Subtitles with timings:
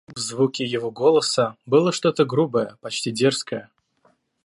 [0.15, 3.69] В звуке его голоса было что-то грубое, почти дерзкое.